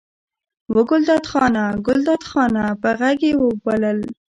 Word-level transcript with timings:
وه 0.73 0.81
ګلداد 0.89 1.23
خانه! 1.31 1.65
ګلداد 1.87 2.21
خانه! 2.29 2.65
په 2.81 2.89
غږ 2.99 3.19
یې 3.27 3.33
وبلل. 3.43 3.99